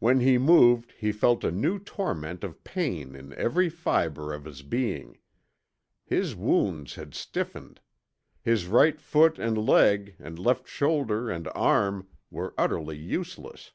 [0.00, 4.60] When he moved he felt a new torment of pain in every fiber of his
[4.60, 5.16] being.
[6.04, 7.80] His wounds had stiffened.
[8.42, 13.72] His right foot and leg, and left shoulder and arm, were utterly useless.